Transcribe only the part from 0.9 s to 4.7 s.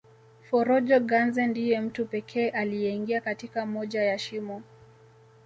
Ganze ndiye mtu pekee aliyeingia katika moja ya shimo